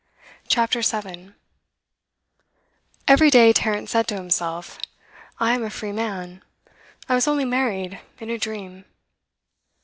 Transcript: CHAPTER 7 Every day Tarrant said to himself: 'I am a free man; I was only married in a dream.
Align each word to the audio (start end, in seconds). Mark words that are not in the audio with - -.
CHAPTER 0.47 0.81
7 0.81 1.35
Every 3.07 3.29
day 3.29 3.53
Tarrant 3.53 3.87
said 3.87 4.07
to 4.07 4.15
himself: 4.15 4.79
'I 5.39 5.53
am 5.53 5.63
a 5.63 5.69
free 5.69 5.91
man; 5.91 6.41
I 7.07 7.13
was 7.13 7.27
only 7.27 7.45
married 7.45 7.99
in 8.17 8.31
a 8.31 8.39
dream. 8.39 8.85